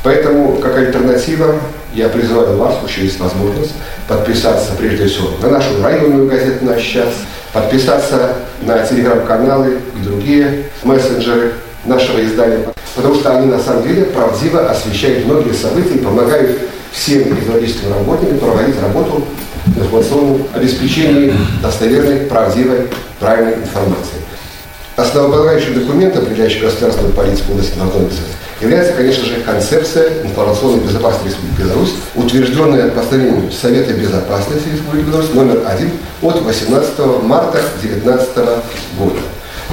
Поэтому, 0.04 0.58
как 0.58 0.76
альтернатива, 0.78 1.56
я 1.94 2.10
призываю 2.10 2.58
вас, 2.58 2.76
еще 2.88 3.04
есть 3.04 3.20
возможность, 3.20 3.74
подписаться 4.08 4.72
прежде 4.78 5.06
всего 5.06 5.30
на 5.42 5.50
нашу 5.50 5.82
районную 5.82 6.28
газету 6.28 6.66
«Наш 6.66 6.82
час», 6.82 7.10
подписаться 7.54 8.36
на 8.62 8.86
телеграм-каналы 8.86 9.80
и 9.96 10.04
другие 10.04 10.66
мессенджеры 10.84 11.54
нашего 11.86 12.24
издания, 12.24 12.68
потому 12.96 13.16
что 13.16 13.38
они 13.38 13.48
на 13.48 13.60
самом 13.60 13.88
деле 13.88 14.06
правдиво 14.06 14.70
освещают 14.70 15.26
многие 15.26 15.54
события 15.54 15.96
и 15.96 16.04
помогают 16.04 16.60
всем 16.92 17.22
идеологическим 17.22 17.94
работникам 17.94 18.40
проводить 18.40 18.82
работу 18.82 19.24
информационном 19.68 20.44
обеспечении 20.54 21.34
достоверной, 21.62 22.22
правдивой, 22.22 22.88
правильной 23.20 23.56
информации. 23.56 24.18
Основополагающим 24.96 25.74
документом, 25.74 26.24
определяющим 26.24 26.62
государственную 26.62 27.14
политику 27.14 27.50
в 27.50 27.52
области 27.52 27.74
информационной 27.74 28.08
безопасности, 28.08 28.38
является, 28.62 28.94
конечно 28.94 29.26
же, 29.26 29.42
концепция 29.42 30.24
информационной 30.24 30.80
безопасности 30.80 31.28
Республики 31.28 31.62
Беларусь, 31.62 31.94
утвержденная 32.16 32.90
постановлением 32.90 33.52
Совета 33.52 33.94
безопасности 33.94 34.70
Республики 34.72 35.06
Беларусь 35.06 35.34
номер 35.34 35.64
один 35.66 35.92
от 36.22 36.42
18 36.42 37.00
марта 37.24 37.62
2019 37.82 38.36
года. 38.98 39.20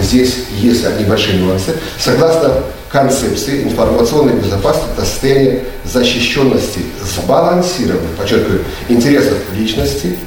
Здесь 0.01 0.37
есть 0.51 0.85
небольшие 0.99 1.39
нюансы. 1.39 1.77
Согласно 1.99 2.55
концепции 2.93 3.63
информационной 3.63 4.35
безопасности, 4.35 4.91
это 4.97 5.07
состояние 5.07 5.65
защищенности 5.85 6.81
сбалансированных, 7.03 8.11
подчеркиваю, 8.19 8.65
интересов 8.89 9.39
личности, 9.55 10.19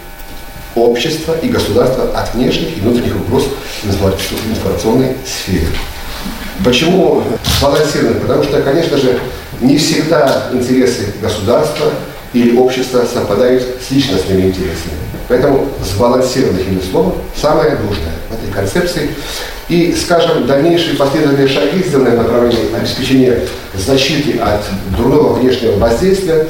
общества 0.74 1.36
и 1.42 1.48
государства 1.48 2.10
от 2.14 2.34
внешних 2.34 2.76
и 2.78 2.82
внутренних 2.82 3.16
угроз 3.16 3.46
в 3.84 4.52
информационной 4.52 5.16
сфере. 5.26 5.68
Почему 6.64 7.24
сбалансированный? 7.60 8.20
Потому 8.22 8.44
что, 8.44 8.62
конечно 8.62 8.98
же, 8.98 9.20
не 9.62 9.78
всегда 9.78 10.50
интересы 10.52 11.14
государства 11.22 11.92
или 12.36 12.58
общества 12.58 13.06
совпадают 13.12 13.64
с 13.82 13.92
личностными 13.92 14.48
интересами. 14.48 14.94
Поэтому 15.30 15.70
сбалансированное 15.84 16.64
именно 16.64 16.82
слово 16.92 17.16
самое 17.34 17.72
нужное 17.72 18.14
в 18.30 18.34
этой 18.34 18.54
концепции. 18.54 19.10
И, 19.70 19.96
скажем, 19.96 20.46
дальнейшие 20.46 20.96
последовательные 20.98 21.48
шаги, 21.48 21.82
сделанные 21.82 22.14
в 22.14 22.18
направлении 22.18 22.76
обеспечения 22.78 23.40
защиты 23.74 24.38
от 24.38 24.62
дурного 24.98 25.34
внешнего 25.34 25.80
воздействия, 25.80 26.46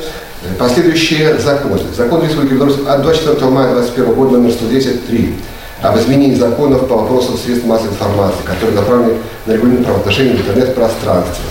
последующие 0.58 1.38
законы. 1.38 1.80
Закон 1.96 2.24
Республики 2.24 2.54
Беларусь 2.54 2.78
от 2.88 3.04
24 3.04 3.46
мая 3.52 3.74
2021 3.74 4.14
года 4.16 4.38
номер 4.38 4.50
110.3 4.50 5.34
об 5.82 6.00
изменении 6.00 6.36
законов 6.36 6.88
по 6.88 6.98
вопросам 6.98 7.38
средств 7.38 7.66
массовой 7.66 7.92
информации, 7.92 8.44
которые 8.44 8.76
направлены 8.76 9.14
на 9.46 9.54
регулирование 9.54 9.86
правоотношений 9.86 10.32
в 10.32 10.42
интернет-пространстве. 10.42 11.44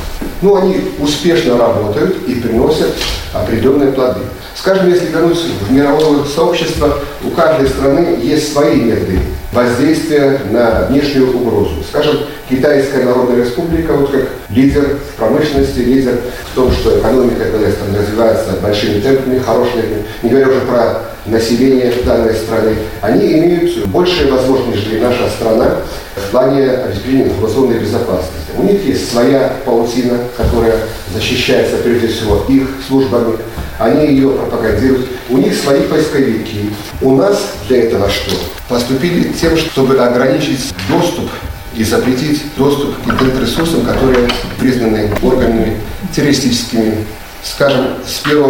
Ну, 0.45 0.57
они 0.57 0.77
успешно 0.99 1.57
работают 1.57 2.29
и 2.29 2.35
приносят 2.35 2.95
определенные 3.33 3.93
плоды. 3.93 4.21
Скажем, 4.55 4.91
если 4.91 5.07
вернуться 5.07 5.47
в 5.67 5.73
мировое 5.73 6.23
сообщество, 6.25 6.99
у 7.25 7.31
каждой 7.31 7.67
страны 7.67 8.19
есть 8.23 8.53
свои 8.53 8.79
методы 8.79 9.21
воздействия 9.53 10.43
на 10.51 10.83
внешнюю 10.91 11.35
угрозу. 11.35 11.83
Скажем, 11.95 12.23
Китайская 12.51 13.05
Народная 13.05 13.45
Республика, 13.45 13.93
вот 13.93 14.11
как 14.11 14.29
лидер 14.51 14.99
в 15.13 15.15
промышленности, 15.15 15.79
лидер 15.79 16.19
в 16.51 16.55
том, 16.57 16.73
что 16.73 16.99
экономика 16.99 17.45
страны 17.71 17.99
развивается 17.99 18.55
большими 18.61 19.01
темпами, 19.01 19.39
хорошими, 19.39 20.03
не 20.25 20.31
говоря 20.31 20.49
уже 20.49 20.61
про 20.63 21.03
население 21.25 21.93
данной 22.05 22.35
страны, 22.35 22.75
они 23.01 23.35
имеют 23.35 23.87
большие 23.87 24.29
возможности, 24.29 24.71
нежели 24.71 25.05
наша 25.05 25.31
страна 25.31 25.71
в 26.17 26.31
плане 26.33 26.69
обеспечения 26.69 27.27
информационной 27.27 27.79
безопасности. 27.79 28.51
У 28.59 28.65
них 28.65 28.85
есть 28.85 29.13
своя 29.13 29.53
паутина, 29.65 30.19
которая 30.37 30.75
защищается 31.15 31.77
прежде 31.77 32.09
всего 32.09 32.45
их 32.49 32.71
службами, 32.89 33.37
они 33.79 34.09
ее 34.09 34.31
пропагандируют. 34.31 35.07
У 35.31 35.39
них 35.39 35.55
свои 35.55 35.83
поисковики. 35.83 36.71
У 37.01 37.15
нас 37.15 37.53
для 37.69 37.85
этого 37.85 38.11
что? 38.11 38.35
Поступили 38.69 39.33
тем, 39.33 39.57
чтобы 39.57 39.97
ограничить 39.97 40.75
доступ 40.89 41.31
и 41.77 41.85
запретить 41.85 42.43
доступ 42.57 43.03
к 43.03 43.11
интернет-ресурсам, 43.11 43.85
которые 43.85 44.29
признаны 44.59 45.11
органами 45.23 45.77
террористическими. 46.15 47.05
Скажем, 47.43 47.87
с 48.07 48.25
1 48.25 48.43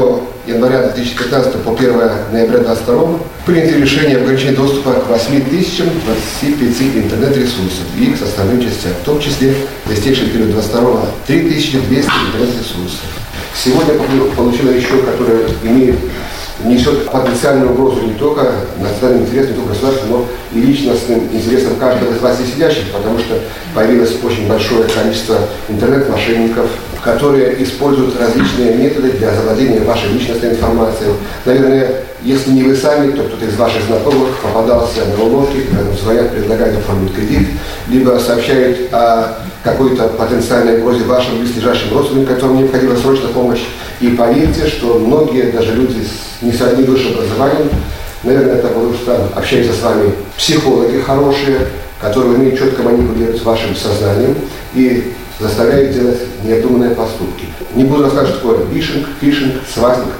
января 0.46 0.82
2015 0.82 1.54
по 1.62 1.72
1 1.72 1.98
ноября 2.32 2.58
2022 2.58 3.18
принято 3.44 3.78
решение 3.78 4.16
об 4.16 4.22
ограничении 4.22 4.54
доступа 4.54 4.92
к 4.92 5.08
8025 5.08 6.96
интернет-ресурсов 7.04 7.84
и 7.98 8.04
их 8.04 8.18
составным 8.18 8.60
частям, 8.60 8.92
в 8.92 9.04
том 9.04 9.20
числе 9.20 9.54
в 9.84 9.92
истекший 9.92 10.28
период 10.28 10.52
22 10.52 11.06
3200 11.26 11.96
интернет-ресурсов. 11.96 13.00
Сегодня 13.54 13.94
получила 14.36 14.70
еще, 14.70 14.98
которая 14.98 15.46
имеет 15.64 15.96
несет 16.64 17.10
потенциальную 17.10 17.72
угрозу 17.72 18.02
не 18.02 18.14
только 18.14 18.52
национальным 18.78 19.24
интересам, 19.24 19.50
не 19.50 19.56
только 19.56 19.70
государству, 19.70 20.08
но 20.08 20.26
личностным 20.54 21.28
интересам 21.32 21.76
каждого 21.76 22.14
из 22.14 22.20
вас 22.20 22.36
здесь 22.36 22.54
сидящих, 22.54 22.90
потому 22.92 23.18
что 23.18 23.38
появилось 23.74 24.16
очень 24.22 24.48
большое 24.48 24.84
количество 24.84 25.36
интернет-мошенников, 25.68 26.66
которые 27.02 27.62
используют 27.62 28.18
различные 28.18 28.74
методы 28.76 29.12
для 29.12 29.32
завладения 29.34 29.82
вашей 29.84 30.10
личностной 30.10 30.50
информацией. 30.50 31.10
Наверное, 31.44 32.04
если 32.22 32.52
не 32.52 32.62
вы 32.62 32.74
сами, 32.74 33.12
то 33.12 33.22
кто-то 33.24 33.44
из 33.44 33.56
ваших 33.56 33.82
знакомых 33.82 34.38
попадался 34.42 35.00
на 35.16 35.24
уловки, 35.24 35.66
звонят, 36.02 36.30
предлагают 36.30 36.78
оформить 36.78 37.14
кредит, 37.14 37.48
либо 37.88 38.18
сообщают 38.18 38.92
о 38.92 39.38
какой-то 39.62 40.08
потенциальной 40.08 40.78
угрозе 40.78 41.04
вашим 41.04 41.40
близлежащим 41.40 41.92
родственникам, 41.92 42.34
которым 42.34 42.58
необходима 42.58 42.96
срочная 42.96 43.28
помощь. 43.28 43.64
И 44.00 44.08
поверьте, 44.08 44.66
что 44.66 44.98
многие, 44.98 45.52
даже 45.52 45.74
люди 45.74 45.98
с 46.02 46.42
не 46.42 46.52
с 46.52 46.60
одним 46.60 46.86
высшим 46.86 47.14
образованием, 47.14 47.70
наверное, 48.24 48.56
это 48.56 48.68
потому 48.68 48.94
что 48.94 49.28
общаются 49.34 49.72
с 49.72 49.82
вами 49.82 50.12
психологи 50.36 51.00
хорошие, 51.00 51.68
которые 52.00 52.34
умеют 52.34 52.58
четко 52.58 52.82
манипулировать 52.82 53.42
вашим 53.42 53.74
сознанием 53.74 54.36
и 54.74 55.14
заставляют 55.38 55.92
делать 55.92 56.20
необдуманные 56.42 56.94
поступки. 56.94 57.46
Не 57.74 57.84
буду 57.84 58.04
рассказывать, 58.04 58.36
что 58.36 58.52
такое 58.52 58.66
вишинг, 58.66 59.06
фишинг, 59.20 59.54
свастик. 59.72 60.12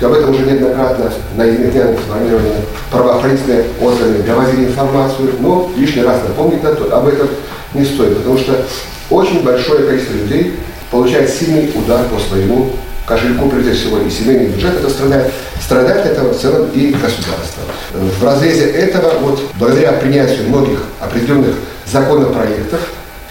Об 0.00 0.12
этом 0.12 0.30
уже 0.30 0.44
неоднократно 0.44 1.10
на 1.36 1.48
изменениях 1.48 1.92
информирования 1.92 2.60
правоохранительные 2.90 3.64
органы 3.80 4.22
привозили 4.22 4.66
информацию, 4.66 5.32
но 5.40 5.70
лишний 5.74 6.02
раз 6.02 6.20
напомнить 6.28 6.62
об 6.64 7.08
этом 7.08 7.28
не 7.72 7.84
стоит, 7.84 8.18
потому 8.18 8.36
что 8.36 8.62
очень 9.08 9.42
большое 9.42 9.86
количество 9.86 10.14
людей 10.14 10.56
получает 10.90 11.30
сильный 11.30 11.70
удар 11.74 12.04
по 12.08 12.18
своему 12.20 12.72
кошельку, 13.06 13.48
прежде 13.48 13.72
всего, 13.72 13.98
и 13.98 14.10
семейный 14.10 14.46
бюджет 14.46 14.74
это 14.76 14.90
страдает, 14.90 15.32
страдает 15.62 16.06
этого 16.06 16.34
в 16.34 16.40
целом 16.40 16.68
и 16.74 16.88
государство. 16.88 17.62
В 17.92 18.24
разрезе 18.24 18.66
этого, 18.66 19.12
вот, 19.20 19.40
благодаря 19.58 19.92
принятию 19.92 20.48
многих 20.48 20.80
определенных 21.00 21.54
законопроектов, 21.86 22.80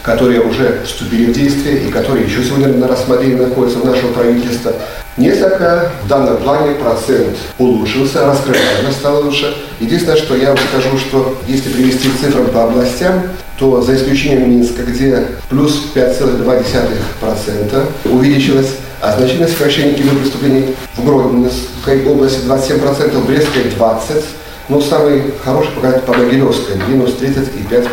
которые 0.02 0.42
уже 0.42 0.82
вступили 0.86 1.32
в 1.32 1.34
действие 1.34 1.80
и 1.80 1.92
которые 1.92 2.26
еще 2.26 2.44
сегодня 2.44 2.68
на 2.70 2.88
рассмотрении 2.88 3.36
находятся 3.36 3.80
в 3.80 3.86
нашем 3.86 4.14
правительстве, 4.14 4.74
несколько 5.18 5.92
в 6.04 6.08
данном 6.08 6.38
плане 6.38 6.76
процент 6.76 7.36
улучшился, 7.58 8.26
раскрываемость 8.26 9.00
стала 9.00 9.20
лучше. 9.24 9.56
Единственное, 9.80 10.18
что 10.18 10.36
я 10.36 10.56
скажу, 10.56 10.98
что 11.00 11.38
если 11.48 11.70
привести 11.70 12.10
цифры 12.22 12.44
по 12.46 12.66
областям, 12.66 13.24
то 13.58 13.82
за 13.82 13.96
исключением 13.96 14.52
Минска, 14.52 14.84
где 14.84 15.26
плюс 15.50 15.82
5,2% 15.96 17.86
увеличилось 18.06 18.76
а 19.06 19.12
значительное 19.12 19.48
сокращение 19.48 19.94
киберпреступлений 19.94 20.76
в 20.96 21.06
Гродненской 21.06 22.06
области 22.08 22.40
27%, 22.48 23.12
в 23.12 23.28
Брестской 23.28 23.64
20%, 23.66 24.24
но 24.68 24.82
самый 24.82 25.32
хороший 25.44 25.72
показатель 25.74 26.02
по 26.08 26.14
Могилевской, 26.14 26.76
минус 26.88 27.12
35%. 27.22 27.88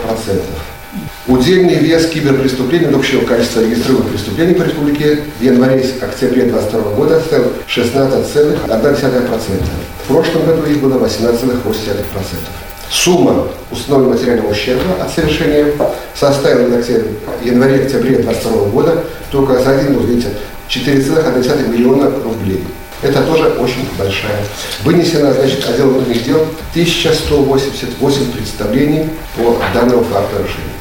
Удельный 1.26 1.74
вес 1.74 2.06
киберпреступлений 2.06 2.86
от 2.86 2.94
общего 2.94 3.26
количества 3.26 3.60
регистрированных 3.60 4.10
преступлений 4.10 4.54
по 4.54 4.62
республике 4.62 5.18
в 5.38 5.42
январе-октябре 5.42 6.44
2022 6.44 6.92
года 6.92 7.20
составил 7.20 7.52
16,1%. 7.68 9.62
В 10.04 10.08
прошлом 10.08 10.46
году 10.46 10.64
их 10.64 10.80
было 10.80 10.98
18,8%. 10.98 11.44
Сумма 12.90 13.48
установленного 13.70 14.18
материального 14.18 14.50
ущерба 14.50 14.94
от 15.00 15.10
совершения 15.10 15.66
составила 16.14 16.82
в 16.82 17.44
январе-октябре 17.44 18.16
2022 18.16 18.64
года 18.68 19.04
только 19.30 19.58
за 19.62 19.78
один 19.78 19.94
год, 19.94 20.04
видите, 20.04 20.28
4,1 20.74 21.68
миллиона 21.68 22.10
рублей. 22.24 22.64
Это 23.02 23.22
тоже 23.22 23.48
очень 23.58 23.88
большая. 23.98 24.42
Вынесено, 24.84 25.32
значит, 25.34 25.68
отдел 25.68 25.90
внутренних 25.90 26.24
дел 26.24 26.46
1188 26.70 28.32
представлений 28.32 29.10
по 29.36 29.56
данному 29.74 30.04
факту 30.04 30.36
нарушения. 30.36 30.72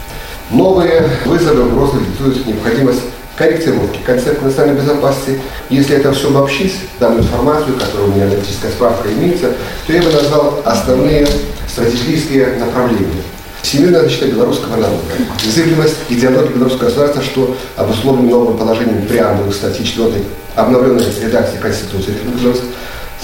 Новые 0.51 1.09
вызовы 1.25 1.65
угрозы 1.65 1.99
диктуют 1.99 2.45
необходимость 2.45 3.01
корректировки 3.35 3.99
концепта 4.05 4.45
национальной 4.45 4.81
безопасности. 4.81 5.41
Если 5.69 5.97
это 5.97 6.13
все 6.13 6.29
обобщить, 6.29 6.75
данную 6.99 7.23
информацию, 7.23 7.75
которая 7.77 8.07
у 8.07 8.11
меня 8.11 8.25
аналитическая 8.25 8.69
справка 8.69 9.11
имеется, 9.11 9.53
то 9.87 9.93
я 9.93 10.01
бы 10.01 10.11
назвал 10.11 10.61
основные 10.63 11.27
стратегические 11.67 12.57
направления. 12.57 13.23
Всемирная 13.61 14.01
защита 14.01 14.27
белорусского 14.27 14.75
народа, 14.75 15.01
незыблемость 15.45 15.95
идеологии 16.09 16.53
белорусского 16.53 16.85
государства, 16.87 17.21
что 17.21 17.55
обусловлено 17.77 18.29
новым 18.29 18.57
положением 18.57 19.05
преамбулы 19.07 19.53
статьи 19.53 19.85
4 19.85 20.13
обновленной 20.55 21.05
редакции 21.21 21.57
Конституции 21.57 22.13
Беларуси, 22.41 22.63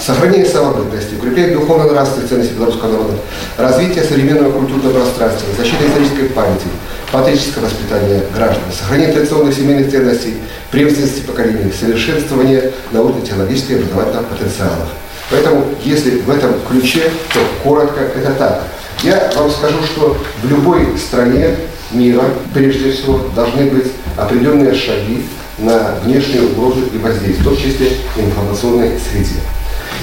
сохранение 0.00 0.46
самобытности, 0.46 1.16
укрепление 1.16 1.54
духовно-нравственной 1.56 2.28
ценности 2.28 2.54
белорусского 2.54 2.92
народа, 2.92 3.14
развитие 3.56 4.04
современного 4.04 4.52
культурного 4.52 4.94
пространства, 4.94 5.48
защита 5.58 5.86
исторической 5.86 6.28
памяти, 6.30 6.68
патриотическое 7.12 7.64
воспитание 7.64 8.22
граждан, 8.34 8.62
сохранение 8.72 9.12
традиционных 9.12 9.54
семейных 9.54 9.90
ценностей, 9.90 10.34
преемственности 10.70 11.20
поколений, 11.22 11.72
совершенствование 11.78 12.72
научно-технологических 12.92 13.70
и 13.70 13.74
образовательных 13.80 14.26
потенциалов. 14.28 14.88
Поэтому, 15.30 15.66
если 15.84 16.20
в 16.20 16.30
этом 16.30 16.54
ключе, 16.66 17.10
то 17.34 17.40
коротко 17.62 18.00
это 18.00 18.32
так– 18.32 18.62
я 19.02 19.30
вам 19.36 19.50
скажу, 19.50 19.78
что 19.84 20.16
в 20.42 20.48
любой 20.48 20.98
стране 20.98 21.56
мира, 21.92 22.24
прежде 22.52 22.92
всего, 22.92 23.20
должны 23.34 23.66
быть 23.66 23.92
определенные 24.16 24.74
шаги 24.74 25.24
на 25.58 25.94
внешнюю 26.04 26.50
угрозу 26.50 26.80
и 26.92 26.98
воздействие, 26.98 27.40
в 27.40 27.44
том 27.44 27.56
числе 27.56 27.92
информационной 28.16 28.98
среде. 28.98 29.40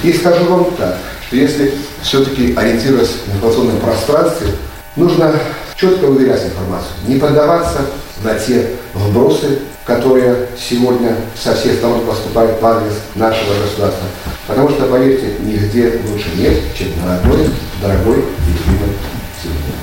И 0.04 0.14
скажу 0.14 0.46
вам 0.46 0.66
так, 0.78 0.98
что 1.28 1.36
если 1.36 1.74
все-таки 2.02 2.54
ориентироваться 2.56 3.14
в 3.26 3.36
информационном 3.36 3.78
пространстве, 3.80 4.48
нужно 4.96 5.34
четко 5.76 6.08
выверять 6.08 6.46
информацию, 6.46 6.92
не 7.08 7.18
поддаваться 7.18 7.82
на 8.24 8.36
те 8.36 8.72
вбросы, 8.94 9.60
которые 9.86 10.48
сегодня 10.58 11.16
со 11.36 11.54
всех 11.54 11.76
сторон 11.76 12.06
поступают 12.06 12.60
в 12.62 12.66
адрес 12.66 12.94
нашего 13.14 13.54
государства. 13.62 14.08
Потому 14.48 14.70
что, 14.70 14.86
поверьте, 14.86 15.36
нигде 15.42 16.00
лучше 16.10 16.30
нет, 16.38 16.58
чем 16.78 16.88
на 17.04 17.18
одной 17.18 17.50
дорогой 17.82 18.20
и 18.20 18.52
любимой 18.52 18.96
земле. 19.44 19.74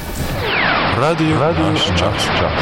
Радио, 0.96 1.38
Радио 1.38 1.76
час, 1.76 2.22
час. 2.38 2.52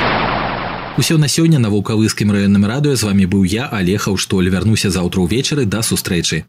Усё 0.96 1.18
на 1.18 1.28
сёння 1.28 1.58
на 1.58 1.70
вулкавыскім 1.70 2.32
раённым 2.32 2.66
радыё 2.66 2.96
з 2.96 3.02
вами 3.04 3.24
быў 3.24 3.44
я 3.44 3.66
алег 3.66 4.08
Аўштоль 4.08 4.50
вярнуся 4.50 4.90
заўтра 4.90 5.20
ўвечары 5.22 5.64
да 5.64 5.82
сустрэчы 5.82 6.44